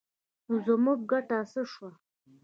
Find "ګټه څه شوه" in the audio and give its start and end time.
1.11-1.89